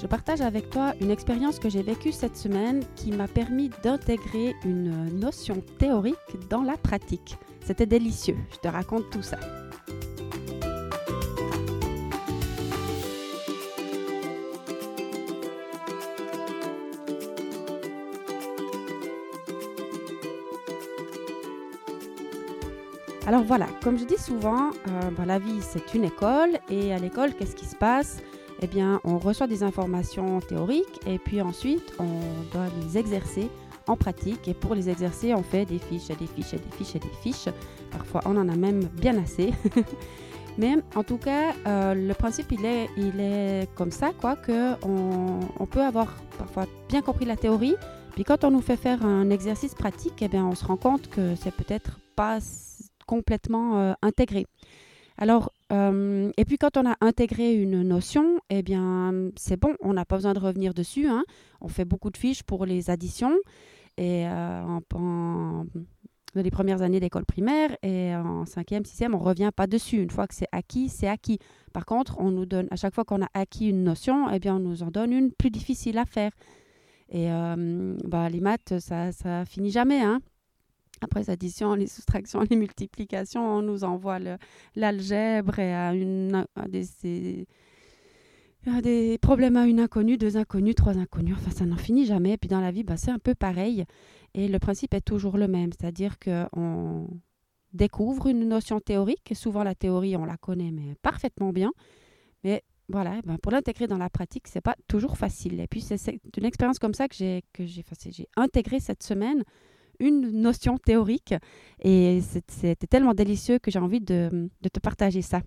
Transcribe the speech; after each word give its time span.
je 0.00 0.06
partage 0.06 0.40
avec 0.40 0.70
toi 0.70 0.94
une 1.00 1.10
expérience 1.10 1.58
que 1.58 1.68
j'ai 1.68 1.82
vécue 1.82 2.12
cette 2.12 2.36
semaine 2.36 2.82
qui 2.96 3.12
m'a 3.12 3.28
permis 3.28 3.70
d'intégrer 3.82 4.54
une 4.64 5.18
notion 5.18 5.62
théorique 5.78 6.16
dans 6.48 6.62
la 6.62 6.76
pratique. 6.78 7.36
C'était 7.64 7.86
délicieux, 7.86 8.36
je 8.50 8.58
te 8.58 8.68
raconte 8.68 9.10
tout 9.10 9.22
ça. 9.22 9.38
Alors 23.26 23.44
voilà, 23.44 23.66
comme 23.84 23.96
je 23.96 24.04
dis 24.04 24.18
souvent, 24.18 24.70
euh, 24.70 25.10
ben, 25.16 25.24
la 25.26 25.38
vie 25.38 25.60
c'est 25.60 25.94
une 25.94 26.04
école 26.04 26.58
et 26.68 26.92
à 26.92 26.98
l'école 26.98 27.34
qu'est-ce 27.34 27.54
qui 27.54 27.66
se 27.66 27.76
passe? 27.76 28.16
Eh 28.60 28.66
bien, 28.66 29.00
on 29.04 29.18
reçoit 29.18 29.46
des 29.46 29.62
informations 29.62 30.40
théoriques 30.40 31.00
et 31.06 31.18
puis 31.18 31.40
ensuite, 31.40 31.94
on 31.98 32.20
doit 32.52 32.66
les 32.82 32.98
exercer 32.98 33.48
en 33.86 33.96
pratique. 33.96 34.48
Et 34.48 34.54
pour 34.54 34.74
les 34.74 34.88
exercer, 34.88 35.34
on 35.34 35.42
fait 35.42 35.64
des 35.64 35.78
fiches 35.78 36.10
et 36.10 36.16
des 36.16 36.26
fiches 36.26 36.54
et 36.54 36.58
des 36.58 36.70
fiches 36.76 36.96
et 36.96 36.98
des 36.98 37.14
fiches. 37.22 37.48
Parfois, 37.90 38.20
on 38.24 38.36
en 38.36 38.48
a 38.48 38.56
même 38.56 38.84
bien 38.84 39.16
assez. 39.18 39.52
Mais 40.58 40.74
en 40.94 41.04
tout 41.04 41.16
cas, 41.16 41.54
euh, 41.66 41.94
le 41.94 42.12
principe, 42.14 42.52
il 42.52 42.64
est, 42.64 42.90
il 42.96 43.20
est 43.20 43.68
comme 43.74 43.90
ça, 43.90 44.10
quoi, 44.12 44.36
que 44.36 44.74
on, 44.84 45.66
peut 45.66 45.82
avoir 45.82 46.14
parfois 46.36 46.66
bien 46.88 47.02
compris 47.02 47.24
la 47.24 47.36
théorie. 47.36 47.76
Puis 48.12 48.24
quand 48.24 48.44
on 48.44 48.50
nous 48.50 48.60
fait 48.60 48.76
faire 48.76 49.04
un 49.06 49.30
exercice 49.30 49.74
pratique, 49.74 50.20
eh 50.20 50.28
bien, 50.28 50.44
on 50.44 50.54
se 50.54 50.64
rend 50.64 50.76
compte 50.76 51.08
que 51.08 51.34
c'est 51.36 51.54
peut-être 51.54 51.98
pas 52.16 52.38
complètement 53.06 53.78
euh, 53.78 53.92
intégré. 54.02 54.46
Alors, 55.16 55.52
euh, 55.72 56.30
et 56.36 56.44
puis 56.44 56.58
quand 56.58 56.76
on 56.76 56.86
a 56.86 56.96
intégré 57.00 57.54
une 57.54 57.82
notion, 57.82 58.40
eh 58.50 58.62
bien, 58.62 59.30
c'est 59.36 59.58
bon, 59.58 59.74
on 59.80 59.92
n'a 59.92 60.04
pas 60.04 60.16
besoin 60.16 60.32
de 60.32 60.40
revenir 60.40 60.74
dessus. 60.74 61.06
Hein. 61.06 61.24
On 61.60 61.68
fait 61.68 61.84
beaucoup 61.84 62.10
de 62.10 62.16
fiches 62.16 62.42
pour 62.42 62.66
les 62.66 62.90
additions 62.90 63.36
et 63.96 64.26
euh, 64.26 64.80
dans 64.90 66.42
les 66.42 66.50
premières 66.50 66.82
années 66.82 67.00
d'école 67.00 67.24
primaire 67.24 67.76
et 67.82 68.14
en 68.14 68.46
cinquième, 68.46 68.84
sixième, 68.84 69.14
on 69.14 69.18
revient 69.18 69.50
pas 69.54 69.66
dessus. 69.66 70.00
Une 70.02 70.10
fois 70.10 70.26
que 70.26 70.34
c'est 70.34 70.48
acquis, 70.52 70.88
c'est 70.88 71.08
acquis. 71.08 71.38
Par 71.72 71.86
contre, 71.86 72.16
on 72.18 72.30
nous 72.30 72.46
donne, 72.46 72.68
à 72.70 72.76
chaque 72.76 72.94
fois 72.94 73.04
qu'on 73.04 73.22
a 73.22 73.28
acquis 73.34 73.68
une 73.68 73.84
notion, 73.84 74.28
eh 74.30 74.38
bien, 74.38 74.56
on 74.56 74.60
nous 74.60 74.82
en 74.82 74.90
donne 74.90 75.12
une 75.12 75.32
plus 75.32 75.50
difficile 75.50 75.98
à 75.98 76.04
faire. 76.04 76.32
Et 77.10 77.30
euh, 77.30 77.96
bah, 78.04 78.28
les 78.28 78.40
maths, 78.40 78.78
ça, 78.78 79.10
ça 79.12 79.44
finit 79.44 79.70
jamais. 79.70 80.00
Hein. 80.00 80.20
Après 81.02 81.20
les 81.20 81.30
additions, 81.30 81.74
les 81.74 81.86
soustractions, 81.86 82.40
les 82.50 82.56
multiplications, 82.56 83.42
on 83.42 83.62
nous 83.62 83.84
envoie 83.84 84.18
l'algèbre 84.74 85.58
et 85.58 85.74
à, 85.74 85.92
des, 88.82 89.18
problèmes 89.18 89.56
à 89.56 89.66
une 89.66 89.80
inconnue, 89.80 90.18
deux 90.18 90.36
inconnues, 90.36 90.74
trois 90.74 90.98
inconnues. 90.98 91.34
Enfin, 91.34 91.50
ça 91.50 91.64
n'en 91.64 91.76
finit 91.76 92.04
jamais. 92.04 92.32
Et 92.32 92.36
puis 92.36 92.48
dans 92.48 92.60
la 92.60 92.70
vie, 92.70 92.84
bah, 92.84 92.96
c'est 92.96 93.10
un 93.10 93.18
peu 93.18 93.34
pareil. 93.34 93.84
Et 94.34 94.48
le 94.48 94.58
principe 94.58 94.94
est 94.94 95.00
toujours 95.00 95.38
le 95.38 95.48
même. 95.48 95.70
C'est-à-dire 95.72 96.18
qu'on 96.18 97.08
découvre 97.72 98.26
une 98.26 98.46
notion 98.46 98.80
théorique. 98.80 99.32
Souvent, 99.34 99.62
la 99.62 99.74
théorie, 99.74 100.16
on 100.16 100.26
la 100.26 100.36
connaît, 100.36 100.70
mais 100.70 100.94
parfaitement 101.02 101.52
bien. 101.52 101.72
Mais 102.44 102.62
voilà, 102.88 103.16
eh 103.18 103.22
ben 103.26 103.38
pour 103.38 103.52
l'intégrer 103.52 103.86
dans 103.86 103.98
la 103.98 104.10
pratique, 104.10 104.48
c'est 104.48 104.60
pas 104.60 104.76
toujours 104.88 105.16
facile. 105.16 105.60
Et 105.60 105.66
puis, 105.66 105.80
c'est 105.80 106.20
une 106.36 106.44
expérience 106.44 106.78
comme 106.78 106.94
ça 106.94 107.08
que 107.08 107.14
j'ai 107.14 107.42
intégrée 108.36 108.80
cette 108.80 109.02
semaine 109.02 109.44
une 110.00 110.30
notion 110.30 110.78
théorique. 110.78 111.34
Et 111.82 112.20
c'était 112.48 112.86
tellement 112.86 113.14
délicieux 113.14 113.58
que 113.58 113.70
j'ai 113.70 113.78
envie 113.78 114.00
de, 114.00 114.50
te 114.72 114.80
partager 114.80 115.22
ça 115.22 115.40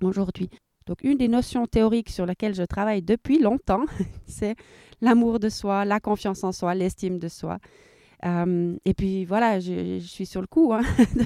aujourd'hui. 0.00 0.48
Donc 0.86 1.04
une 1.04 1.18
des 1.18 1.28
notions 1.28 1.66
théoriques 1.66 2.10
sur 2.10 2.26
laquelle 2.26 2.54
je 2.54 2.64
travaille 2.64 3.02
depuis 3.02 3.38
longtemps, 3.38 3.84
c'est 4.26 4.56
l'amour 5.00 5.38
de 5.38 5.48
soi, 5.48 5.84
la 5.84 6.00
confiance 6.00 6.42
en 6.42 6.52
soi, 6.52 6.74
l'estime 6.74 7.18
de 7.18 7.28
soi. 7.28 7.58
Euh, 8.24 8.76
et 8.84 8.94
puis 8.94 9.24
voilà, 9.24 9.58
je, 9.60 9.98
suis 10.00 10.26
sur 10.26 10.40
le 10.40 10.46
coup. 10.46 10.72
Hein. 10.72 10.82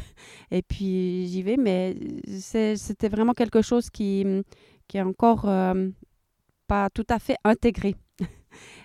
et 0.50 0.62
puis 0.62 1.26
j'y 1.26 1.42
vais, 1.42 1.56
mais 1.56 1.96
c'était 2.26 3.08
vraiment 3.08 3.34
quelque 3.34 3.62
chose 3.62 3.90
qui, 3.90 4.24
est 4.94 5.00
encore 5.00 5.48
euh, 5.48 5.88
pas 6.66 6.88
tout 6.90 7.06
à 7.08 7.18
fait 7.18 7.36
intégré 7.44 7.94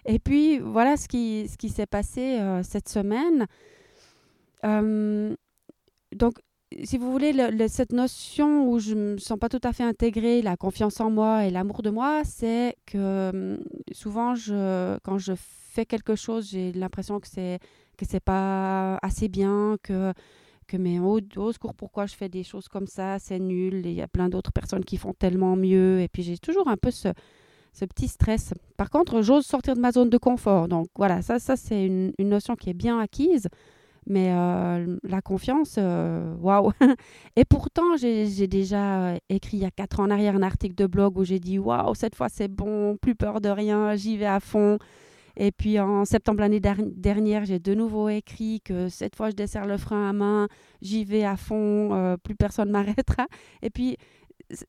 et 0.06 0.20
puis, 0.20 0.60
voilà 0.60 0.98
ce 0.98 1.08
qui, 1.08 1.48
ce 1.48 1.58
qui 1.58 1.70
s'est 1.70 1.86
passé 1.86 2.40
euh, 2.40 2.64
cette 2.64 2.90
semaine. 2.90 3.48
Euh, 4.66 5.36
donc, 6.16 6.36
si 6.84 6.98
vous 6.98 7.12
voulez, 7.12 7.34
cette 7.68 7.92
notion 7.92 8.70
où 8.70 8.80
je 8.80 8.96
ne 8.96 9.14
me 9.14 9.18
sens 9.18 9.38
pas 9.38 9.50
tout 9.50 9.60
à 9.64 9.74
fait 9.74 9.84
intégrée, 9.84 10.42
la 10.42 10.56
confiance 10.56 11.00
en 11.02 11.10
moi 11.10 11.46
et 11.46 11.50
l'amour 11.50 11.82
de 11.82 11.90
moi, 11.90 12.22
c'est 12.24 12.78
que 12.86 12.98
euh, 12.98 13.58
souvent, 13.92 14.36
je, 14.36 14.98
quand 15.04 15.18
je 15.18 15.34
fais 15.36 15.86
quelque 15.86 16.16
chose, 16.16 16.50
j'ai 16.50 16.72
l'impression 16.72 17.20
que 17.20 17.28
c'est 17.28 17.60
que 17.98 18.06
c'est 18.10 18.22
pas 18.22 18.98
assez 19.02 19.28
bien, 19.28 19.78
que 19.84 20.14
que 20.68 20.78
mais 20.78 21.00
au, 21.00 21.20
au, 21.36 21.52
secours, 21.52 21.76
pourquoi 21.76 22.06
je 22.06 22.16
fais 22.16 22.30
des 22.30 22.44
choses 22.44 22.70
comme 22.70 22.88
ça, 22.88 23.20
c'est 23.20 23.40
nul, 23.40 23.86
il 23.86 23.94
y 23.94 24.02
a 24.02 24.08
plein 24.08 24.30
d'autres 24.30 24.54
personnes 24.54 24.86
qui 24.86 24.96
font 24.98 25.14
tellement 25.14 25.58
mieux. 25.58 26.00
Et 26.02 26.08
puis 26.08 26.24
j'ai 26.24 26.38
toujours 26.38 26.70
un 26.70 26.78
peu 26.78 26.92
ce, 26.92 27.10
ce 27.72 27.86
petit 27.86 28.08
stress. 28.08 28.54
Par 28.78 28.90
contre, 28.90 29.22
j'ose 29.22 29.46
sortir 29.46 29.76
de 29.76 29.80
ma 29.80 29.92
zone 29.92 30.10
de 30.10 30.18
confort. 30.18 30.68
Donc 30.68 30.88
voilà, 30.96 31.22
ça, 31.22 31.40
ça 31.40 31.56
c'est 31.56 31.86
une, 31.86 32.14
notion 32.20 32.56
qui 32.56 32.70
est 32.70 32.76
bien 32.76 33.00
acquise. 33.00 33.48
Mais 34.08 34.32
euh, 34.32 34.98
la 35.04 35.22
confiance, 35.22 35.76
euh, 35.78 36.34
waouh! 36.40 36.72
Et 37.36 37.46
pourtant, 37.46 37.98
j'ai 37.98 38.48
déjà 38.48 39.16
écrit 39.30 39.58
il 39.58 39.64
y 39.64 39.66
a 39.66 39.72
quatre 39.72 40.00
ans 40.00 40.06
en 40.06 40.10
arrière 40.10 40.36
un 40.36 40.42
article 40.42 40.74
de 40.74 40.88
blog 40.88 41.20
où 41.20 41.24
j'ai 41.24 41.40
dit 41.40 41.60
waouh, 41.60 41.94
cette 41.94 42.16
fois 42.16 42.28
c'est 42.28 42.48
bon, 42.48 42.98
plus 42.98 43.14
peur 43.14 43.42
de 43.42 43.50
rien, 43.50 43.96
j'y 43.96 44.18
vais 44.18 44.26
à 44.26 44.40
fond. 44.40 44.80
Et 45.38 45.52
puis 45.52 45.80
en 45.80 46.04
septembre 46.06 46.42
l'année 46.42 46.60
dernière, 46.60 47.46
j'ai 47.46 47.60
de 47.60 47.74
nouveau 47.74 48.10
écrit 48.10 48.62
que 48.62 48.90
cette 48.90 49.16
fois 49.16 49.30
je 49.30 49.36
desserre 49.36 49.66
le 49.66 49.78
frein 49.78 50.10
à 50.10 50.14
main, 50.14 50.48
j'y 50.82 51.06
vais 51.06 51.24
à 51.24 51.38
fond, 51.38 51.94
euh, 51.94 52.18
plus 52.18 52.36
personne 52.36 52.70
m'arrêtera. 52.72 53.28
Et 53.62 53.70
puis 53.70 53.98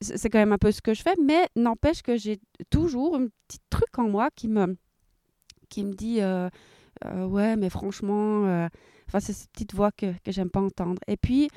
c'est 0.00 0.30
quand 0.30 0.38
même 0.38 0.52
un 0.52 0.58
peu 0.58 0.72
ce 0.72 0.80
que 0.80 0.94
je 0.94 1.02
fais, 1.02 1.14
mais 1.22 1.48
n'empêche 1.56 2.02
que 2.02 2.16
j'ai 2.16 2.40
toujours 2.70 3.16
un 3.16 3.26
petit 3.48 3.58
truc 3.70 3.98
en 3.98 4.08
moi 4.08 4.30
qui 4.34 4.48
me, 4.48 4.76
qui 5.68 5.84
me 5.84 5.92
dit 5.92 6.20
euh, 6.20 6.48
euh, 7.04 7.26
Ouais, 7.26 7.56
mais 7.56 7.70
franchement, 7.70 8.46
euh, 8.46 8.68
enfin, 9.08 9.20
c'est 9.20 9.32
cette 9.32 9.50
petite 9.50 9.74
voix 9.74 9.90
que, 9.92 10.12
que 10.24 10.32
j'aime 10.32 10.50
pas 10.50 10.60
entendre. 10.60 11.00
Et 11.08 11.16
puis, 11.16 11.48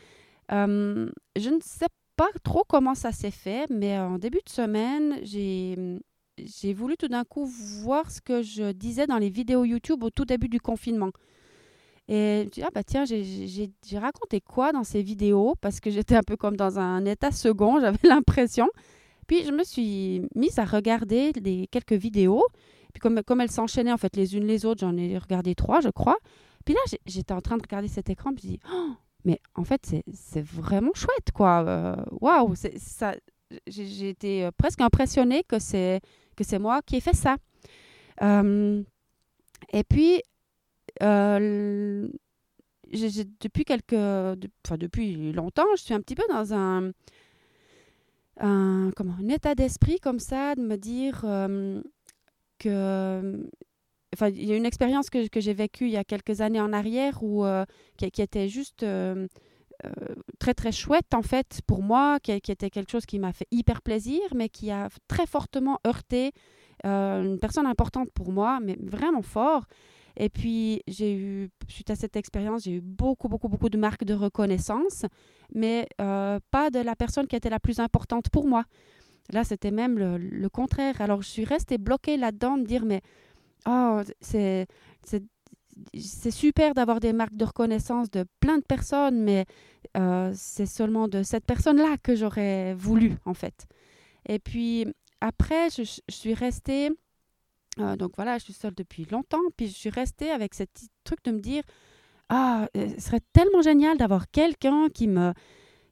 je 0.49 1.49
ne 1.49 1.59
sais 1.61 1.87
pas 2.15 2.29
trop 2.43 2.63
comment 2.67 2.95
ça 2.95 3.11
s'est 3.11 3.31
fait, 3.31 3.69
mais 3.69 3.99
en 3.99 4.17
début 4.17 4.41
de 4.45 4.49
semaine, 4.49 5.19
j'ai. 5.23 5.99
J'ai 6.37 6.73
voulu 6.73 6.97
tout 6.97 7.07
d'un 7.07 7.23
coup 7.23 7.45
voir 7.45 8.11
ce 8.11 8.19
que 8.19 8.41
je 8.41 8.73
disais 8.73 9.07
dans 9.07 9.19
les 9.19 9.29
vidéos 9.29 9.63
YouTube 9.63 10.03
au 10.03 10.09
tout 10.09 10.25
début 10.25 10.49
du 10.49 10.59
confinement. 10.59 11.11
Et 12.07 12.41
je 12.41 12.45
me 12.45 12.49
dis, 12.49 12.61
ah 12.63 12.69
bah 12.73 12.83
tiens, 12.83 13.03
j'ai 13.05 13.97
raconté 13.97 14.39
quoi 14.41 14.71
dans 14.71 14.83
ces 14.83 15.01
vidéos? 15.01 15.55
Parce 15.61 15.79
que 15.79 15.89
j'étais 15.89 16.15
un 16.15 16.23
peu 16.23 16.37
comme 16.37 16.55
dans 16.55 16.77
un 16.77 17.03
état 17.05 17.31
second, 17.31 17.79
j'avais 17.81 17.97
l'impression. 18.07 18.67
Puis 19.27 19.43
je 19.43 19.51
me 19.51 19.63
suis 19.63 20.21
mise 20.35 20.59
à 20.59 20.65
regarder 20.65 21.31
les 21.33 21.67
quelques 21.67 21.93
vidéos. 21.93 22.45
Puis 22.93 23.01
comme, 23.01 23.23
comme 23.23 23.41
elles 23.41 23.51
s'enchaînaient 23.51 23.91
en 23.91 23.97
fait 23.97 24.15
les 24.15 24.35
unes 24.35 24.45
les 24.45 24.65
autres, 24.65 24.81
j'en 24.81 24.95
ai 24.95 25.17
regardé 25.17 25.55
trois, 25.55 25.81
je 25.81 25.89
crois. 25.89 26.17
Puis 26.63 26.73
là, 26.73 26.79
j'étais 27.05 27.33
en 27.33 27.41
train 27.41 27.57
de 27.57 27.61
regarder 27.61 27.87
cet 27.87 28.09
écran, 28.09 28.33
puis 28.33 28.41
je 28.43 28.47
dis, 28.53 28.59
oh, 28.71 28.93
mais 29.23 29.39
en 29.55 29.63
fait, 29.63 29.95
c'est 30.13 30.45
vraiment 30.45 30.93
chouette, 30.95 31.31
quoi. 31.33 31.63
Euh, 31.67 31.95
waouh, 32.21 32.49
wow, 32.49 32.55
j'ai 33.67 34.09
été 34.09 34.49
presque 34.57 34.81
impressionnée 34.81 35.43
que 35.43 35.59
c'est 35.59 36.01
moi 36.59 36.81
qui 36.83 36.97
ai 36.97 37.01
fait 37.01 37.15
ça. 37.15 37.37
Euh, 38.21 38.81
et 39.73 39.83
puis, 39.83 40.21
euh, 41.03 42.07
depuis 43.41 43.65
quelques, 43.65 43.93
enfin 43.93 44.77
depuis 44.77 45.31
longtemps, 45.33 45.65
je 45.75 45.81
suis 45.81 45.93
un 45.93 46.01
petit 46.01 46.15
peu 46.15 46.23
dans 46.29 46.53
un, 46.53 46.91
comment, 48.95 49.17
état 49.29 49.55
d'esprit 49.55 49.99
comme 49.99 50.19
ça, 50.19 50.55
de 50.55 50.61
me 50.61 50.77
dire 50.77 51.21
euh, 51.25 51.81
que, 52.59 53.49
enfin, 54.13 54.29
il 54.29 54.45
y 54.45 54.53
a 54.53 54.55
une 54.55 54.65
expérience 54.65 55.09
que, 55.09 55.27
que 55.27 55.39
j'ai 55.39 55.53
vécue 55.53 55.85
il 55.85 55.91
y 55.91 55.97
a 55.97 56.03
quelques 56.03 56.41
années 56.41 56.61
en 56.61 56.73
arrière 56.73 57.21
où, 57.23 57.45
euh, 57.45 57.65
qui, 57.97 58.09
qui, 58.11 58.21
était 58.21 58.47
juste 58.47 58.85
très 60.39 60.53
très 60.53 60.71
chouette 60.71 61.13
en 61.13 61.21
fait 61.21 61.59
pour 61.67 61.81
moi, 61.81 62.19
qui, 62.21 62.31
était 62.31 62.69
quelque 62.69 62.91
chose 62.91 63.05
qui 63.05 63.19
m'a 63.19 63.33
fait 63.33 63.47
hyper 63.51 63.81
plaisir, 63.81 64.21
mais 64.33 64.47
qui 64.47 64.71
a 64.71 64.89
très 65.07 65.25
fortement 65.25 65.79
heurté 65.85 66.31
une 66.83 67.39
personne 67.39 67.65
importante 67.65 68.11
pour 68.13 68.31
moi, 68.31 68.59
mais 68.61 68.77
vraiment 68.79 69.23
fort. 69.23 69.65
Et 70.17 70.29
puis, 70.29 70.81
j'ai 70.87 71.15
eu, 71.15 71.49
suite 71.67 71.89
à 71.89 71.95
cette 71.95 72.15
expérience, 72.15 72.63
j'ai 72.63 72.75
eu 72.75 72.81
beaucoup, 72.81 73.27
beaucoup, 73.27 73.49
beaucoup 73.49 73.69
de 73.69 73.77
marques 73.77 74.03
de 74.05 74.13
reconnaissance, 74.13 75.05
mais 75.53 75.87
pas 75.97 76.69
de 76.71 76.79
la 76.79 76.95
personne 76.95 77.27
qui 77.27 77.35
était 77.35 77.49
la 77.49 77.59
plus 77.59 77.79
importante 77.79 78.29
pour 78.29 78.47
moi. 78.47 78.63
Là, 79.31 79.43
c'était 79.43 79.71
même 79.71 79.97
le, 79.97 80.49
contraire. 80.49 81.01
Alors, 81.01 81.21
je 81.21 81.29
suis 81.29 81.45
restée 81.45 81.77
bloquée 81.77 82.17
là-dedans, 82.17 82.57
de 82.57 82.63
dire, 82.63 82.85
mais 82.85 83.01
oh, 83.67 84.01
c'est 84.21 84.67
c'est 85.93 86.31
super 86.31 86.73
d'avoir 86.73 86.99
des 86.99 87.13
marques 87.13 87.35
de 87.35 87.45
reconnaissance 87.45 88.09
de 88.09 88.25
plein 88.39 88.57
de 88.57 88.63
personnes, 88.63 89.21
mais 89.21 89.45
euh, 89.97 90.31
c'est 90.33 90.65
seulement 90.65 91.07
de 91.07 91.23
cette 91.23 91.45
personne-là 91.45 91.97
que 92.01 92.15
j'aurais 92.15 92.73
voulu, 92.73 93.15
en 93.25 93.33
fait. 93.33 93.65
Et 94.27 94.39
puis 94.39 94.87
après, 95.21 95.69
je, 95.69 95.83
suis 96.09 96.33
restée, 96.33 96.91
euh, 97.79 97.95
donc 97.95 98.13
voilà, 98.15 98.37
je 98.37 98.45
suis 98.45 98.53
seule 98.53 98.73
depuis 98.73 99.05
longtemps, 99.05 99.41
puis 99.57 99.67
je 99.67 99.73
suis 99.73 99.89
restée 99.89 100.31
avec 100.31 100.53
ce 100.53 100.63
petit 100.63 100.87
truc 101.03 101.23
de 101.25 101.31
me 101.31 101.39
dire, 101.39 101.63
ah, 102.29 102.67
euh, 102.75 102.89
ce 102.97 103.01
serait 103.01 103.21
tellement 103.33 103.61
génial 103.61 103.97
d'avoir 103.97 104.29
quelqu'un 104.31 104.87
qui 104.89 105.07
me, 105.07 105.33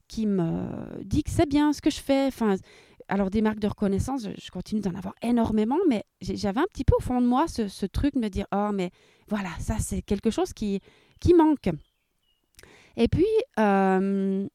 qui 0.08 0.26
me 0.26 1.04
dit 1.04 1.24
que 1.24 1.30
c'est 1.30 1.48
bien 1.48 1.74
ce 1.74 1.82
que 1.82 1.90
je 1.90 2.00
fais. 2.00 2.28
Enfin, 2.28 2.56
alors 3.10 3.30
des 3.30 3.42
marques 3.42 3.60
de 3.60 3.68
reconnaissance, 3.68 4.28
je, 4.38 4.52
continue 4.52 4.82
d'en 4.82 4.96
avoir 4.96 5.14
énormément, 5.22 5.78
mais 5.90 6.06
j'avais 6.22 6.62
un 6.62 6.68
petit 6.72 6.86
peu 6.86 6.96
au 6.96 7.02
fond 7.02 7.20
de 7.20 7.28
moi 7.28 7.48
ce, 7.48 7.86
truc 7.86 8.16
de 8.16 8.20
me 8.20 8.30
dire, 8.30 8.46
oh, 8.54 8.70
mais 8.74 8.92
voilà, 9.28 9.50
ça 9.60 9.78
c'est 9.80 10.02
quelque 10.02 10.32
chose 10.32 10.54
qui, 10.54 10.80
qui 11.20 11.34
manque. 11.34 11.70
Et 12.96 13.08
puis, 13.10 13.26
euh, 13.60 14.48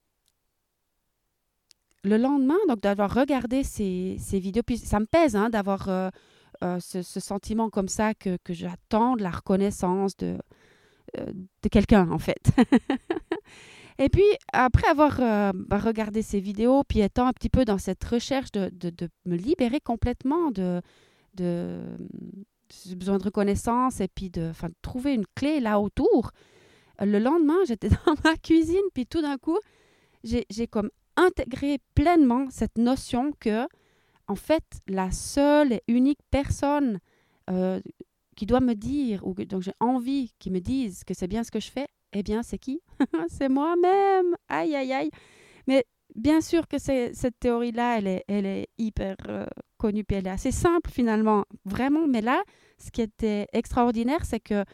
le 2.05 2.17
lendemain, 2.17 2.57
donc 2.69 2.81
d'avoir 2.81 3.13
regardé 3.13 3.65
ces, 3.65 4.17
ces, 4.19 4.39
vidéos, 4.39 4.63
puis 4.63 4.79
ça 4.79 4.99
me 4.99 5.07
pèse 5.07 5.37
hein, 5.37 5.51
d'avoir 5.51 5.89
euh, 6.65 6.79
ce, 6.81 7.03
sentiment 7.03 7.71
comme 7.71 7.89
ça 7.89 8.15
que, 8.15 8.37
que 8.45 8.53
j'attends 8.53 9.17
de 9.17 9.23
la 9.23 9.31
reconnaissance 9.31 10.17
de, 10.17 10.39
de 11.17 11.69
quelqu'un, 11.71 12.11
en 12.11 12.19
fait. 12.19 12.51
Et 13.99 14.09
puis, 14.09 14.25
après 14.53 14.87
avoir 14.89 15.21
euh, 15.21 15.53
regardé 15.73 16.23
ces 16.23 16.39
vidéos, 16.39 16.85
puis 16.85 17.01
étant 17.01 17.27
un 17.27 17.33
petit 17.33 17.49
peu 17.49 17.65
dans 17.65 17.79
cette 17.79 18.03
recherche 18.05 18.53
de, 18.53 18.71
de, 18.73 19.09
me 19.27 19.37
libérer 19.37 19.81
complètement 19.81 20.53
de, 20.53 20.81
de, 21.35 21.81
ce 22.71 22.95
besoin 22.95 23.19
de 23.19 23.25
reconnaissance 23.25 24.01
et 24.01 24.07
puis 24.07 24.31
de, 24.31 24.53
de 24.53 24.75
trouver 24.83 25.15
une 25.15 25.27
clé 25.35 25.59
là 25.59 25.81
autour, 25.81 26.31
le 27.01 27.19
lendemain, 27.19 27.59
j'étais 27.67 27.89
dans 28.07 28.15
ma 28.25 28.37
cuisine, 28.37 28.77
puis 28.95 29.07
tout 29.07 29.21
d'un 29.21 29.37
coup, 29.37 29.59
j'ai 30.23 30.67
comme 30.69 30.91
intégré 31.17 31.79
pleinement 31.95 32.47
cette 32.51 32.79
notion 32.79 33.33
que, 33.41 33.67
en 34.29 34.37
fait, 34.37 34.65
la 34.87 35.11
seule 35.11 35.73
et 35.73 35.83
unique 35.89 36.21
personne 36.31 37.01
euh, 37.51 37.81
qui 38.37 38.47
doit 38.47 38.61
me 38.61 38.75
dire, 38.75 39.27
ou 39.27 39.35
donc 39.35 39.63
j'ai 39.63 39.73
envie 39.81 40.33
qu'ils 40.39 40.53
me 40.53 40.61
disent 40.61 41.03
que 41.05 41.15
c'est 41.15 41.27
bien 41.27 41.43
ce 41.43 41.51
que 41.51 41.61
je 41.61 41.71
fais, 41.71 41.87
eh 42.13 42.23
bien, 42.23 42.43
c'est 42.43 42.59
qui? 42.59 42.81
C'est 43.29 43.49
moi-même. 43.49 44.37
Aïe, 44.49 44.75
aïe, 44.75 44.93
aïe. 44.93 45.11
Mais 45.67 45.85
bien 46.15 46.41
sûr 46.41 46.67
que 46.67 46.79
cette 46.79 47.39
théorie-là, 47.39 47.99
elle 47.99 48.47
est, 48.47 48.69
hyper 48.79 49.17
euh, 49.29 49.47
connue, 49.77 50.05
puis 50.05 50.17
elle 50.17 50.27
est 50.27 50.31
assez 50.31 50.53
simple 50.53 50.91
finalement, 50.91 51.45
vraiment. 51.65 52.07
Mais 52.07 52.23
là, 52.23 52.43
ce 52.79 52.91
qui 52.91 53.03
était 53.03 53.47
extraordinaire, 53.53 54.25
c'est 54.25 54.41
que 54.41 54.65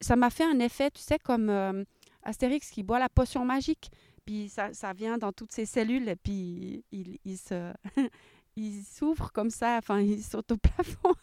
ça 0.00 0.16
m'a 0.16 0.30
fait 0.30 0.44
un 0.44 0.58
effet, 0.58 0.90
tu 0.90 1.02
sais, 1.02 1.18
comme 1.18 1.48
euh, 1.48 1.84
Astérix 2.22 2.70
qui 2.70 2.82
boit 2.82 2.98
la 2.98 3.08
potion 3.08 3.44
magique, 3.44 3.90
puis 4.24 4.48
ça, 4.48 4.70
vient 4.94 5.18
dans 5.18 5.32
toutes 5.32 5.52
ses 5.52 5.66
cellules, 5.66 6.14
puis 6.22 6.84
il 6.90 7.38
se... 7.38 7.72
il 8.56 8.82
s'ouvre 8.84 9.32
comme 9.32 9.50
ça, 9.50 9.78
enfin, 9.78 10.00
il 10.00 10.22
saute 10.22 10.52
au 10.52 10.56
plafond. 10.58 11.14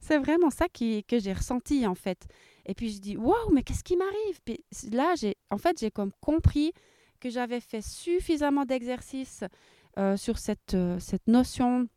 c'est 0.00 0.18
vraiment 0.18 0.50
ça 0.50 0.68
qui, 0.68 1.04
que 1.04 1.18
j'ai 1.18 1.32
ressenti, 1.32 1.86
en 1.86 1.94
fait. 1.94 2.26
Et 2.66 2.74
puis 2.74 2.90
je 2.90 3.00
dis, 3.00 3.16
waouh, 3.16 3.52
mais 3.52 3.62
qu'est-ce 3.62 3.84
qui 3.84 3.96
m'arrive? 3.96 4.40
Puis 4.44 4.64
là, 4.90 5.14
en 5.50 5.58
fait, 5.58 5.78
j'ai 5.78 5.90
comme 5.90 6.12
compris 6.20 6.72
que 7.20 7.30
j'avais 7.30 7.60
fait 7.60 7.82
suffisamment 7.82 8.64
d'exercices 8.64 9.44
euh, 9.98 10.16
sur 10.16 10.38
cette, 10.38 10.74
euh, 10.74 10.98
cette 10.98 11.26
notion 11.26 11.88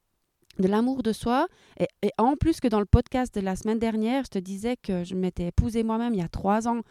de 0.60 0.68
l'amour 0.68 1.04
de 1.04 1.12
soi. 1.12 1.48
Et, 1.80 2.12
en 2.18 2.36
plus 2.36 2.60
que 2.60 2.68
dans 2.68 2.80
le 2.80 2.86
podcast 2.86 3.34
de 3.36 3.42
la 3.42 3.56
semaine 3.56 3.80
dernière, 3.80 4.24
je 4.26 4.30
te 4.30 4.40
disais 4.40 4.78
que 4.78 5.04
je 5.04 5.16
m'étais 5.16 5.48
épousée 5.48 5.84
moi-même 5.84 6.14
il 6.14 6.20
y 6.20 6.24
a 6.24 6.30
trois 6.30 6.68
ans. 6.68 6.82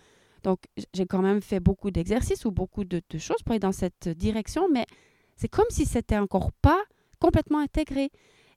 Donc, 0.42 0.60
j'ai 0.94 1.06
quand 1.06 1.22
même 1.22 1.40
fait 1.42 1.60
beaucoup 1.60 1.90
d'exercices 1.90 2.44
ou 2.44 2.50
beaucoup 2.50 2.84
de, 2.84 3.02
de, 3.10 3.18
choses 3.18 3.42
pour 3.42 3.52
aller 3.52 3.58
dans 3.58 3.72
cette 3.72 4.08
direction, 4.08 4.68
mais 4.72 4.86
c'est 5.34 5.48
comme 5.48 5.66
si 5.70 5.86
c'était 5.86 6.18
encore 6.18 6.52
pas 6.62 6.82
complètement 7.18 7.60
intégré. 7.60 8.10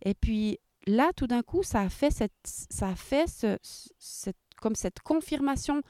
Et 0.03 0.13
puis 0.13 0.59
là, 0.87 1.11
tout 1.15 1.27
d'un 1.27 1.41
coup, 1.41 1.63
ça 1.63 1.81
a 1.81 1.89
fait 1.89 2.11
cette, 2.11 2.33
ça 2.43 2.89
a 2.89 2.95
fait 2.95 3.25
comme 4.61 4.75
cette 4.75 4.99
confirmation. 4.99 5.81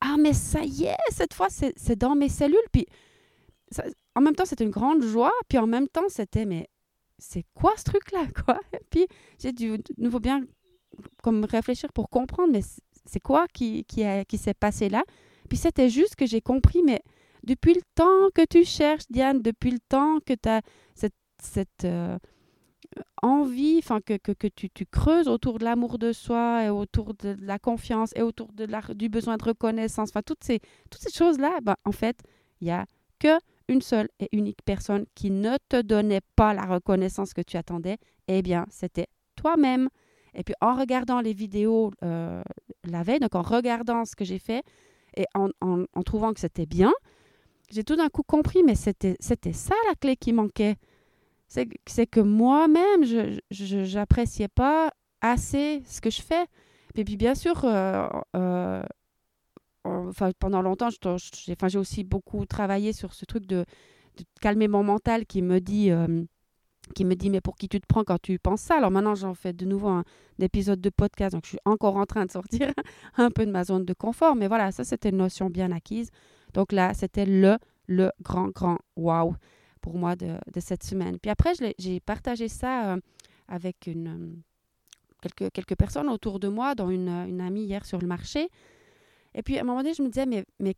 Ah, 0.00 0.16
mais 0.18 0.32
ça 0.32 0.62
y 0.62 0.84
est, 0.84 0.96
cette 1.10 1.34
fois, 1.34 1.48
c'est 1.50 1.96
dans 1.96 2.14
mes 2.14 2.28
cellules. 2.28 2.58
Puis, 2.72 2.86
en 4.14 4.20
même 4.20 4.34
temps, 4.34 4.44
c'était 4.44 4.64
une 4.64 4.70
grande 4.70 5.02
joie. 5.02 5.32
Puis, 5.48 5.58
en 5.58 5.66
même 5.66 5.88
temps, 5.88 6.08
c'était, 6.08 6.44
mais 6.44 6.68
c'est 7.18 7.44
quoi 7.54 7.72
ce 7.76 7.84
truc-là, 7.84 8.26
quoi? 8.44 8.60
Puis, 8.90 9.06
j'ai 9.38 9.52
dû 9.52 9.78
de 9.78 9.84
nouveau 9.98 10.20
bien 10.20 10.44
comme 11.22 11.44
réfléchir 11.44 11.92
pour 11.92 12.08
comprendre, 12.08 12.52
mais 12.52 12.62
c'est 13.04 13.20
quoi 13.20 13.46
qui, 13.52 13.84
qui, 13.84 14.04
qui 14.28 14.38
s'est 14.38 14.54
passé 14.54 14.88
là? 14.88 15.02
Puis, 15.48 15.58
c'était 15.58 15.88
juste 15.88 16.16
que 16.16 16.26
j'ai 16.26 16.40
compris, 16.40 16.82
mais 16.82 17.00
depuis 17.44 17.74
le 17.74 17.82
temps 17.94 18.28
que 18.34 18.44
tu 18.44 18.64
cherches, 18.64 19.04
Diane, 19.08 19.40
depuis 19.40 19.70
le 19.70 19.78
temps 19.88 20.18
que 20.26 20.34
tu 20.34 20.48
as 20.48 20.60
cette, 20.94 21.14
cette 21.46 21.84
euh, 21.84 22.18
envie, 23.22 23.78
enfin 23.78 24.00
que, 24.00 24.16
que, 24.16 24.48
tu, 24.48 24.70
tu, 24.70 24.86
creuses 24.86 25.28
autour 25.28 25.58
de 25.58 25.64
l'amour 25.64 25.98
de 25.98 26.12
soi 26.12 26.64
et 26.64 26.70
autour 26.70 27.14
de 27.14 27.36
la 27.40 27.58
confiance 27.58 28.10
et 28.16 28.22
autour 28.22 28.52
de 28.52 28.64
la, 28.64 28.80
du 28.94 29.08
besoin 29.08 29.36
de 29.36 29.44
reconnaissance, 29.44 30.10
enfin 30.10 30.22
toutes 30.22 30.44
ces, 30.44 30.60
toutes 30.90 31.02
ces 31.02 31.12
choses-là, 31.12 31.58
ben, 31.62 31.76
en 31.84 31.92
fait, 31.92 32.20
il 32.60 32.68
y 32.68 32.70
a 32.70 32.86
que 33.18 33.38
une 33.68 33.80
seule 33.82 34.08
et 34.20 34.28
unique 34.32 34.62
personne 34.64 35.06
qui 35.14 35.30
ne 35.30 35.56
te 35.68 35.80
donnait 35.80 36.20
pas 36.36 36.54
la 36.54 36.66
reconnaissance 36.66 37.34
que 37.34 37.40
tu 37.40 37.56
attendais, 37.56 37.96
eh 38.28 38.42
bien, 38.42 38.66
c'était 38.70 39.06
toi-même. 39.34 39.88
Et 40.34 40.44
puis 40.44 40.54
en 40.60 40.74
regardant 40.74 41.20
les 41.20 41.32
vidéos 41.32 41.90
euh, 42.04 42.42
la 42.84 43.02
veille, 43.02 43.20
donc 43.20 43.34
en 43.34 43.42
regardant 43.42 44.04
ce 44.04 44.14
que 44.14 44.24
j'ai 44.24 44.38
fait 44.38 44.62
et 45.16 45.24
en, 45.34 45.48
en, 45.60 45.84
en 45.92 46.02
trouvant 46.02 46.32
que 46.34 46.40
c'était 46.40 46.66
bien, 46.66 46.92
j'ai 47.70 47.82
tout 47.82 47.96
d'un 47.96 48.08
coup 48.08 48.22
compris, 48.22 48.62
mais 48.62 48.74
c'était 48.74 49.16
ça 49.52 49.74
la 49.88 49.94
clé 49.96 50.16
qui 50.16 50.32
manquait 50.32 50.76
c'est 51.48 52.06
que 52.06 52.20
moi-même, 52.20 53.04
je 53.04 53.94
n'appréciais 53.94 54.48
pas 54.48 54.90
assez 55.20 55.82
ce 55.86 56.00
que 56.00 56.10
je 56.10 56.22
fais. 56.22 56.46
Et 56.96 57.04
puis 57.04 57.16
bien 57.16 57.34
sûr, 57.34 57.64
euh, 57.64 58.08
euh, 58.34 58.82
enfin, 59.84 60.30
pendant 60.38 60.62
longtemps, 60.62 60.88
j'ai 60.90 61.78
aussi 61.78 62.04
beaucoup 62.04 62.46
travaillé 62.46 62.92
sur 62.92 63.12
ce 63.12 63.24
truc 63.24 63.46
de, 63.46 63.64
calmer 64.40 64.68
mon 64.68 64.82
mental 64.82 65.26
qui 65.26 65.42
me 65.42 65.60
dit... 65.60 65.90
Euh, 65.90 66.24
qui 66.94 67.04
me 67.04 67.16
dit 67.16 67.30
mais 67.30 67.40
pour 67.40 67.56
qui 67.56 67.68
tu 67.68 67.80
te 67.80 67.86
prends 67.88 68.04
quand 68.04 68.22
tu 68.22 68.38
penses 68.38 68.60
ça? 68.60 68.76
Alors 68.76 68.92
maintenant 68.92 69.16
j'en 69.16 69.34
fais 69.34 69.52
de 69.52 69.64
nouveau 69.64 69.88
un, 69.88 70.04
épisode 70.38 70.80
de 70.80 70.88
podcast 70.88 71.34
donc 71.34 71.42
je 71.42 71.48
suis 71.48 71.58
encore 71.64 71.96
en 71.96 72.06
train 72.06 72.24
de 72.26 72.30
sortir 72.30 72.72
un 73.16 73.32
peu 73.32 73.44
de 73.44 73.50
ma 73.50 73.64
zone 73.64 73.84
de 73.84 73.92
confort. 73.92 74.36
Mais 74.36 74.46
voilà 74.46 74.70
ça 74.70 74.84
c'était 74.84 75.08
une 75.08 75.16
notion 75.16 75.50
bien 75.50 75.72
acquise. 75.72 76.10
Donc 76.54 76.70
là 76.70 76.94
c'était 76.94 77.26
le 77.26 77.58
le 77.88 78.12
grand 78.22 78.50
grand 78.50 78.78
waouh 78.94 79.34
pour 79.86 79.98
moi 79.98 80.16
de, 80.16 80.36
cette 80.58 80.82
semaine. 80.82 81.16
Puis 81.20 81.30
après, 81.30 81.52
j'ai 81.78 82.00
partagé 82.00 82.48
ça 82.48 82.94
euh, 82.94 83.00
avec 83.46 83.86
euh, 83.86 84.32
quelques, 85.22 85.52
quelques 85.52 85.76
personnes 85.76 86.08
autour 86.08 86.40
de 86.40 86.48
moi, 86.48 86.74
dont 86.74 86.90
une, 86.90 87.08
une, 87.08 87.40
amie 87.40 87.62
hier 87.62 87.84
sur 87.84 88.00
le 88.00 88.08
marché. 88.08 88.48
Et 89.36 89.44
puis 89.44 89.58
à 89.58 89.60
un 89.60 89.64
moment 89.64 89.84
donné, 89.84 89.94
je 89.94 90.02
me 90.02 90.08
disais, 90.08 90.26
mais, 90.26 90.44
mais 90.58 90.74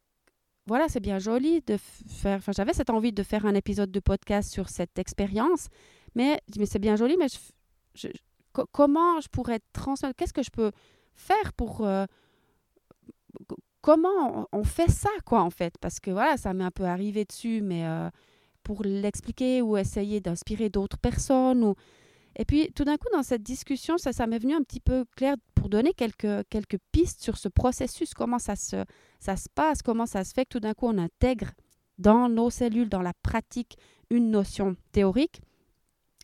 voilà, 0.66 0.90
c'est 0.90 1.00
bien 1.00 1.18
joli 1.18 1.62
de 1.62 1.78
faire. 1.78 2.36
Enfin, 2.36 2.52
j'avais 2.52 2.74
cette 2.74 2.90
envie 2.90 3.12
de 3.12 3.22
faire 3.22 3.46
un 3.46 3.54
épisode 3.54 3.90
de 3.90 3.98
podcast 3.98 4.52
sur 4.52 4.68
cette 4.68 4.98
expérience, 4.98 5.68
mais, 6.14 6.42
mais 6.58 6.66
c'est 6.66 6.78
bien 6.78 6.96
joli, 6.96 7.16
mais 7.16 7.28
comment 8.72 9.22
je 9.22 9.28
pourrais 9.28 9.60
transmettre 9.72 10.16
Qu'est-ce 10.16 10.34
que 10.34 10.42
je 10.42 10.50
peux 10.50 10.70
faire 11.14 11.54
pour. 11.54 11.86
Euh, 11.86 12.04
comment 13.80 14.46
on, 14.52 14.64
fait 14.64 14.90
ça, 14.90 15.08
quoi, 15.24 15.40
en 15.40 15.50
fait? 15.50 15.76
Parce 15.80 15.98
que 15.98 16.10
voilà, 16.10 16.36
ça 16.36 16.52
m'est 16.52 16.64
un 16.64 16.70
peu 16.70 16.84
arrivé 16.84 17.24
dessus, 17.24 17.62
mais 17.62 17.86
pour 18.68 18.82
l'expliquer 18.84 19.62
ou 19.62 19.78
essayer 19.78 20.20
d'inspirer 20.20 20.68
d'autres 20.68 20.98
personnes. 20.98 21.64
Ou... 21.64 21.74
Et 22.36 22.44
puis 22.44 22.70
tout 22.74 22.84
d'un 22.84 22.98
coup, 22.98 23.08
dans 23.14 23.22
cette 23.22 23.42
discussion, 23.42 23.96
ça, 23.96 24.26
m'est 24.26 24.38
venu 24.38 24.52
un 24.52 24.62
petit 24.62 24.78
peu 24.78 25.06
clair 25.16 25.36
pour 25.54 25.70
donner 25.70 25.94
quelques, 25.94 26.46
quelques 26.50 26.76
pistes 26.92 27.22
sur 27.22 27.38
ce 27.38 27.48
processus, 27.48 28.12
comment 28.12 28.38
ça 28.38 28.56
se, 28.56 28.84
ça 29.20 29.36
se 29.36 29.48
passe, 29.48 29.80
comment 29.80 30.04
ça 30.04 30.22
se 30.22 30.34
fait 30.34 30.44
que 30.44 30.50
tout 30.50 30.60
d'un 30.60 30.74
coup, 30.74 30.86
on 30.86 30.98
intègre 30.98 31.52
dans 31.96 32.28
nos 32.28 32.50
cellules, 32.50 32.90
dans 32.90 33.00
la 33.00 33.14
pratique, 33.22 33.78
une 34.10 34.30
notion 34.30 34.76
théorique? 34.92 35.40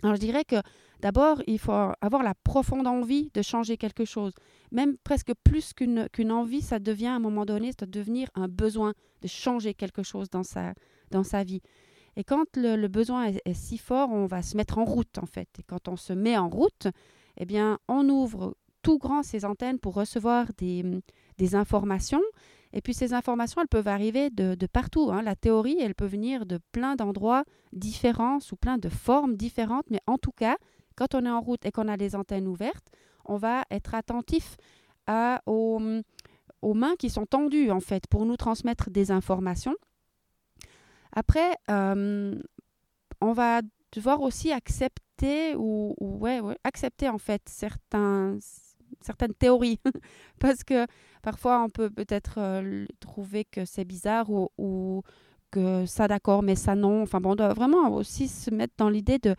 Alors 0.03 0.17
je 0.17 0.21
dirais 0.21 0.45
que 0.45 0.57
d'abord, 1.01 1.41
il 1.47 1.59
faut 1.59 1.73
avoir 1.73 2.23
la 2.23 2.35
profonde 2.35 2.87
envie 2.87 3.31
de 3.33 3.41
changer 3.41 3.79
quelque 3.79 4.05
chose. 4.05 4.35
Même 4.71 4.99
presque 4.99 5.33
plus 5.45 5.73
qu'une 5.73 6.31
envie, 6.31 6.61
ça 6.61 6.79
devient 6.79 7.07
à 7.07 7.15
un 7.15 7.21
moment 7.21 7.47
donné, 7.47 7.73
ça 7.73 7.87
doit 7.87 8.03
devenir 8.03 8.29
un 8.35 8.49
besoin 8.49 8.93
de 9.23 9.29
changer 9.29 9.73
quelque 9.73 10.03
chose 10.03 10.29
dans 10.29 10.43
sa, 10.43 10.75
dans 11.11 11.25
sa 11.25 11.43
vie. 11.43 11.63
Et 12.17 12.25
quand 12.25 12.57
le, 12.57 12.87
besoin 12.87 13.27
est, 13.27 13.55
si 13.55 13.79
fort, 13.79 14.11
on 14.11 14.27
va 14.27 14.43
se 14.43 14.57
mettre 14.57 14.79
en 14.79 14.85
route 14.85 15.19
en 15.19 15.27
fait. 15.27 15.49
Et 15.59 15.63
quand 15.63 15.89
on 15.89 15.97
se 15.97 16.13
met 16.13 16.37
en 16.37 16.49
route, 16.49 16.89
eh 17.37 17.45
bien, 17.45 17.79
on 17.89 18.09
ouvre 18.09 18.57
tout 18.83 18.99
grand 18.99 19.23
ces 19.23 19.45
antennes 19.45 19.79
pour 19.79 19.95
recevoir 19.95 20.47
des, 20.59 21.55
informations. 21.55 22.23
Et 22.73 22.81
puis 22.81 22.95
ces 22.95 23.15
informations, 23.15 23.61
elles 23.61 23.69
peuvent 23.69 23.89
arriver 23.89 24.31
de, 24.31 24.67
partout. 24.67 25.11
Hein. 25.13 25.23
La 25.23 25.37
théorie, 25.37 25.79
elle 25.81 25.95
peut 25.95 26.07
venir 26.07 26.47
de 26.47 26.59
plein 26.73 26.97
d'endroits 26.97 27.45
différents, 27.73 28.41
sous 28.41 28.57
plein 28.57 28.79
de 28.79 28.89
formes 28.89 29.37
différentes. 29.37 29.87
Mais 29.91 30.01
en 30.07 30.19
tout 30.19 30.33
cas, 30.33 30.57
quand 30.97 31.15
on 31.15 31.25
est 31.25 31.31
en 31.31 31.41
route 31.41 31.65
et 31.67 31.73
qu'on 31.73 31.89
a 31.89 31.97
les 31.97 32.15
antennes 32.15 32.47
ouvertes, 32.47 32.89
on 33.25 33.37
va 33.37 33.65
être 33.71 33.95
attentif 33.95 34.57
aux, 35.47 35.81
aux 36.63 36.75
mains 36.75 36.97
qui 36.97 37.11
sont 37.11 37.27
tendues 37.27 37.71
en 37.71 37.81
fait 37.81 38.07
pour 38.07 38.27
nous 38.27 38.37
transmettre 38.37 38.91
des 38.91 39.11
informations. 39.11 39.75
Après, 41.15 41.57
euh, 41.71 42.35
on 43.21 43.33
va 43.33 43.63
devoir 43.93 44.21
aussi 44.21 44.53
accepter 44.53 45.55
ou, 45.57 45.95
ouais, 46.01 46.41
accepter 46.65 47.09
en 47.09 47.19
fait 47.19 47.43
certains, 47.47 48.37
certaines 49.01 49.35
théories 49.35 49.81
parce 50.41 50.65
que 50.65 50.87
parfois 51.23 51.63
on 51.63 51.71
peut 51.71 51.89
peut-être 51.89 52.35
euh, 52.39 52.87
trouver 52.99 53.45
que 53.45 53.65
c'est 53.65 53.85
bizarre 53.85 54.29
ou, 54.31 55.03
que 55.53 55.87
ça 55.87 56.09
d'accord 56.09 56.43
mais 56.43 56.57
ça 56.57 56.75
non. 56.75 57.03
Enfin 57.03 57.21
bon, 57.21 57.33
on 57.33 57.37
doit 57.37 57.55
vraiment 57.55 57.95
aussi 57.95 58.27
se 58.27 58.51
mettre 58.51 58.75
dans 58.77 58.89
l'idée 58.91 59.19
de 59.19 59.37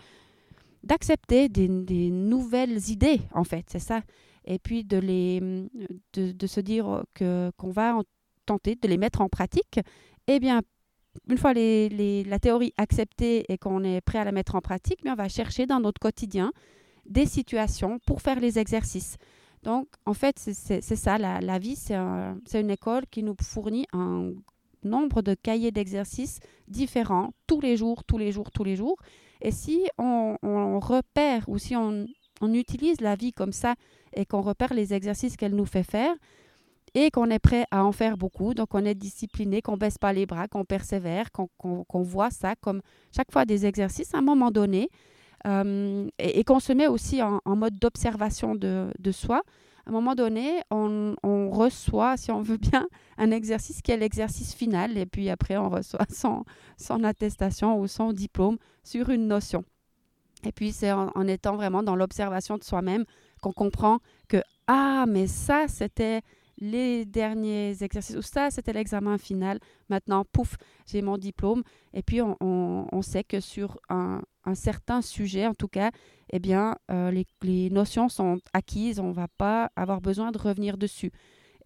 d'accepter 0.84 1.50
des, 1.50 1.68
nouvelles 1.68 2.90
idées 2.90 3.20
en 3.34 3.44
fait, 3.44 3.66
c'est 3.70 3.80
ça. 3.80 4.02
Et 4.46 4.60
puis 4.60 4.86
de 4.86 4.98
les 4.98 5.68
de 6.14 6.48
se 6.48 6.62
dire 6.62 7.04
que 7.14 7.52
qu'on 7.58 7.72
va 7.72 8.00
tenter 8.46 8.76
de 8.76 8.88
les 8.88 8.98
mettre 8.98 9.20
en 9.20 9.28
pratique. 9.28 9.80
Eh 10.28 10.40
bien, 10.40 10.62
une 11.28 11.38
fois 11.38 11.54
la 11.54 12.40
théorie 12.40 12.74
acceptée 12.78 13.46
et 13.52 13.58
qu'on 13.58 13.84
est 13.84 14.02
prêt 14.02 14.20
à 14.20 14.24
la 14.24 14.32
mettre 14.32 14.56
en 14.56 14.62
pratique, 14.62 15.00
on 15.06 15.16
va 15.16 15.28
chercher 15.28 15.66
dans 15.66 15.80
notre 15.80 16.00
quotidien 16.00 16.52
des 17.06 17.26
situations 17.26 18.00
pour 18.06 18.22
faire 18.22 18.40
les 18.40 18.60
exercices. 18.60 19.18
Donc, 19.64 19.88
en 20.06 20.14
fait, 20.14 20.38
c'est 20.38 20.82
ça, 20.82 21.18
la, 21.18 21.60
vie, 21.60 21.76
c'est 21.76 22.62
une 22.62 22.70
école 22.70 23.06
qui 23.10 23.24
nous 23.24 23.36
fournit 23.42 23.88
un 23.94 24.32
nombre 24.84 25.24
de 25.24 25.34
cahiers 25.34 25.72
d'exercices 25.72 26.40
différents 26.68 27.34
tous 27.48 27.60
les 27.60 27.76
jours, 27.76 28.04
tous 28.04 28.20
les 28.20 28.32
jours, 28.32 28.52
tous 28.52 28.64
les 28.64 28.76
jours. 28.76 28.98
Et 29.42 29.52
si 29.52 29.86
on, 29.98 30.38
repère 30.80 31.50
ou 31.50 31.58
si 31.58 31.76
on, 31.76 32.06
utilise 32.42 33.02
la 33.02 33.16
vie 33.16 33.32
comme 33.32 33.52
ça 33.52 33.74
et 34.14 34.26
qu'on 34.26 34.42
repère 34.42 34.74
les 34.74 34.94
exercices 34.94 35.36
qu'elle 35.36 35.56
nous 35.56 35.66
fait 35.66 35.84
faire, 35.84 36.14
et 36.96 37.12
qu'on 37.12 37.30
est 37.30 37.40
prêt 37.40 37.66
à 37.72 37.84
en 37.84 37.92
faire 37.92 38.18
beaucoup. 38.18 38.54
Donc, 38.54 38.74
on 38.74 38.84
est 38.86 38.96
discipliné, 38.96 39.62
qu'on 39.62 39.78
baisse 39.78 39.98
pas 39.98 40.14
les 40.14 40.26
bras, 40.26 40.48
qu'on 40.48 40.64
persévère, 40.64 41.32
qu'on 41.32 42.02
voit 42.02 42.32
ça 42.32 42.56
comme 42.56 42.82
chaque 43.16 43.32
fois 43.32 43.46
des 43.46 43.66
exercices 43.66 44.16
à 44.16 44.20
un 44.20 44.22
moment 44.22 44.50
donné 44.50 44.90
euh, 45.46 46.08
et, 46.18 46.44
qu'on 46.46 46.60
se 46.60 46.74
met 46.74 46.88
aussi 46.88 47.22
en, 47.22 47.42
mode 47.46 47.76
d'observation 47.76 48.56
de, 48.56 48.88
de, 48.98 49.12
soi. 49.12 49.44
À 49.86 49.90
un 49.90 49.92
moment 49.92 50.16
donné, 50.16 50.62
on, 50.72 51.16
on, 51.22 51.50
reçoit, 51.52 52.18
si 52.18 52.32
on 52.32 52.42
veut 52.42 52.58
bien, 52.58 52.88
un 53.18 53.30
exercice 53.30 53.82
qui 53.82 53.92
est 53.92 53.98
l'exercice 53.98 54.56
final 54.56 54.98
et 54.98 55.06
puis 55.06 55.30
après, 55.30 55.58
on 55.58 55.70
reçoit 55.70 56.06
son, 56.10 56.46
son 56.78 57.04
attestation 57.04 57.78
ou 57.78 57.88
son 57.88 58.14
diplôme 58.14 58.58
sur 58.84 59.10
une 59.10 59.28
notion. 59.28 59.64
Et 60.46 60.52
puis, 60.52 60.72
c'est 60.72 60.92
en 60.92 61.28
étant 61.28 61.56
vraiment 61.56 61.84
dans 61.84 61.96
l'observation 61.96 62.58
de 62.58 62.64
soi-même 62.64 63.04
qu'on 63.42 63.52
comprend 63.52 64.00
que, 64.28 64.38
ah, 64.68 65.06
mais 65.08 65.28
ça, 65.28 65.68
c'était 65.68 66.22
les 66.58 67.06
derniers 67.06 67.84
exercices, 67.84 68.20
ça, 68.22 68.50
c'était 68.50 68.74
l'examen 68.74 69.18
final. 69.18 69.60
Maintenant, 69.90 70.26
pouf, 70.32 70.56
j'ai 70.86 71.02
mon 71.02 71.18
diplôme. 71.18 71.64
Et 71.94 72.02
puis, 72.02 72.22
on, 72.22 73.02
sait 73.02 73.24
que 73.24 73.40
sur 73.40 73.78
un, 73.90 74.22
certain 74.54 75.02
sujet, 75.02 75.48
en 75.48 75.54
tout 75.54 75.68
cas, 75.68 75.92
eh 76.32 76.40
bien, 76.40 76.76
euh, 76.92 77.12
les, 77.42 77.70
notions 77.70 78.10
sont 78.10 78.40
acquises. 78.54 79.00
On 79.00 79.10
ne 79.10 79.14
va 79.14 79.28
pas 79.28 79.72
avoir 79.76 80.02
besoin 80.02 80.32
de 80.32 80.38
revenir 80.38 80.78
dessus. 80.78 81.12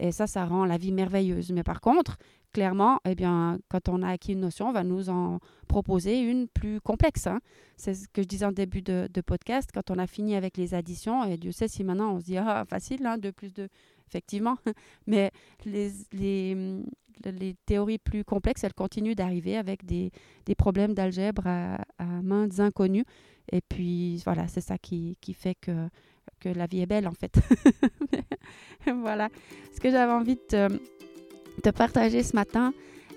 Et 0.00 0.12
ça, 0.12 0.26
ça 0.26 0.46
rend 0.46 0.64
la 0.64 0.78
vie 0.78 0.92
merveilleuse. 0.92 1.52
Mais 1.52 1.62
par 1.62 1.80
contre, 1.80 2.16
clairement, 2.52 2.98
eh 3.04 3.14
bien, 3.14 3.58
quand 3.68 3.88
on 3.88 4.02
a 4.02 4.08
acquis 4.08 4.32
une 4.32 4.40
notion, 4.40 4.68
on 4.68 4.72
va 4.72 4.82
nous 4.82 5.10
en 5.10 5.38
proposer 5.68 6.20
une 6.20 6.48
plus 6.48 6.80
complexe. 6.80 7.26
Hein. 7.26 7.40
C'est 7.76 7.94
ce 7.94 8.08
que 8.08 8.22
je 8.22 8.26
disais 8.26 8.46
en 8.46 8.52
début 8.52 8.82
de, 8.82 9.08
podcast, 9.20 9.70
quand 9.72 9.90
on 9.90 9.98
a 9.98 10.06
fini 10.06 10.34
avec 10.34 10.56
les 10.56 10.74
additions, 10.74 11.24
et 11.24 11.36
Dieu 11.36 11.52
sait 11.52 11.68
si 11.68 11.84
maintenant 11.84 12.14
on 12.14 12.20
se 12.20 12.24
dit, 12.24 12.38
ah, 12.38 12.64
facile, 12.68 13.06
hein, 13.06 13.18
2 13.18 13.30
plus 13.30 13.52
2, 13.52 13.68
effectivement. 14.10 14.56
Mais 15.06 15.30
les, 15.64 15.90
théories 17.66 17.98
plus 17.98 18.24
complexes, 18.24 18.64
elles 18.64 18.74
continuent 18.74 19.14
d'arriver 19.14 19.56
avec 19.56 19.84
des, 19.84 20.10
problèmes 20.56 20.94
d'algèbre 20.94 21.46
à, 21.46 21.76
à 21.98 22.04
maintes 22.22 22.60
inconnues. 22.60 23.04
Et 23.52 23.60
puis, 23.60 24.18
voilà, 24.24 24.48
c'est 24.48 24.60
ça 24.60 24.78
qui, 24.78 25.16
qui 25.20 25.34
fait 25.34 25.56
que, 25.60 25.88
que 26.38 26.48
la 26.48 26.66
vie 26.66 26.80
est 26.80 26.86
belle, 26.86 27.08
en 27.08 27.12
fait. 27.12 27.38
voilà 29.02 29.28
ce 29.72 29.80
que 29.80 29.90
j'avais 29.90 30.12
envie 30.12 30.36
de 30.36 30.80
te, 31.62 31.70
partager 31.70 32.22
ce 32.22 32.34
matin. 32.34 32.72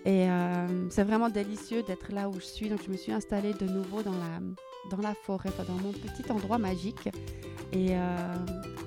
Et 0.05 0.29
euh, 0.29 0.89
c'est 0.89 1.03
vraiment 1.03 1.29
délicieux 1.29 1.81
d'être 1.83 2.11
là 2.11 2.29
où 2.29 2.33
je 2.33 2.45
suis. 2.45 2.69
Donc, 2.69 2.81
je 2.83 2.91
me 2.91 2.97
suis 2.97 3.11
installée 3.11 3.53
de 3.53 3.65
nouveau 3.65 4.01
dans 4.01 4.11
la, 4.11 4.39
dans 4.91 5.01
la 5.01 5.13
forêt, 5.13 5.49
dans 5.65 5.75
mon 5.75 5.91
petit 5.91 6.29
endroit 6.31 6.57
magique. 6.57 7.09
Et 7.71 7.89
euh, 7.91 8.35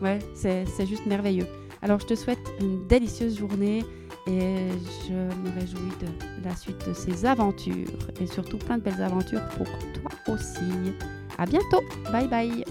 ouais, 0.03 0.19
c'est 0.35 0.87
juste 0.87 1.07
merveilleux. 1.07 1.47
Alors 1.83 2.00
je 2.00 2.06
te 2.06 2.14
souhaite 2.14 2.38
une 2.61 2.87
délicieuse 2.87 3.38
journée 3.38 3.85
et 4.26 4.68
je 5.06 5.12
me 5.12 5.61
réjouis 5.61 5.92
de 6.00 6.45
la 6.45 6.56
suite 6.56 6.87
de 6.88 6.95
ces 6.95 7.25
aventures 7.26 8.09
et 8.21 8.26
surtout 8.26 8.59
plein 8.59 8.78
de 8.78 8.83
belles 8.83 9.02
aventures 9.02 9.47
pour 9.56 9.66
toi 9.66 10.35
aussi. 10.35 10.95
À 11.38 11.47
bientôt. 11.47 11.83
Bye 12.11 12.28
bye. 12.28 12.64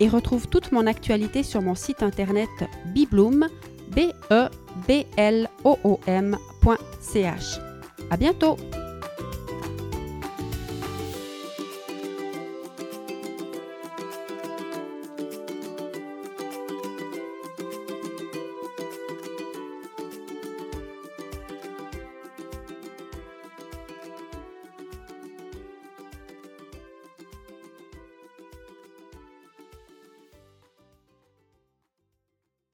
et 0.00 0.08
retrouve 0.08 0.48
toute 0.48 0.72
mon 0.72 0.86
actualité 0.86 1.42
sur 1.42 1.62
mon 1.62 1.74
site 1.74 2.02
internet 2.02 2.48
bibloom 2.86 3.48
e. 4.30 4.48
À 8.10 8.16
bientôt 8.16 8.56